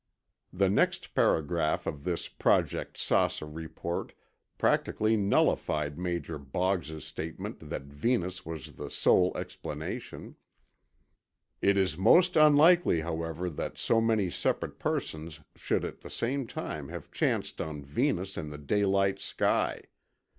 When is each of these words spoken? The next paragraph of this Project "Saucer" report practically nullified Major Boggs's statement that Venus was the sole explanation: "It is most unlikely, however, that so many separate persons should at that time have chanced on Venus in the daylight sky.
The 0.51 0.67
next 0.67 1.13
paragraph 1.13 1.85
of 1.85 2.05
this 2.05 2.27
Project 2.27 2.97
"Saucer" 2.97 3.45
report 3.45 4.13
practically 4.57 5.15
nullified 5.15 5.99
Major 5.99 6.39
Boggs's 6.39 7.05
statement 7.05 7.69
that 7.69 7.83
Venus 7.83 8.43
was 8.43 8.77
the 8.77 8.89
sole 8.89 9.31
explanation: 9.37 10.37
"It 11.61 11.77
is 11.77 11.99
most 11.99 12.35
unlikely, 12.35 13.01
however, 13.01 13.47
that 13.51 13.77
so 13.77 14.01
many 14.01 14.31
separate 14.31 14.79
persons 14.79 15.39
should 15.55 15.85
at 15.85 15.99
that 16.01 16.49
time 16.49 16.87
have 16.89 17.11
chanced 17.11 17.61
on 17.61 17.83
Venus 17.83 18.37
in 18.37 18.49
the 18.49 18.57
daylight 18.57 19.19
sky. 19.19 19.83